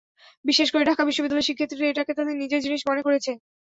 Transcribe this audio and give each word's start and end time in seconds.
বিশেষ 0.45 0.67
করে 0.69 0.83
ঢাকা 0.85 1.03
বিশ্ববিদ্যালয়ের 1.05 1.47
শিক্ষার্থীরা 1.49 1.89
এটাকে 1.89 2.11
তাঁদের 2.17 2.35
নিজের 2.41 2.63
জিনিস 2.65 2.81
মনে 2.89 3.01
করেছে। 3.03 3.31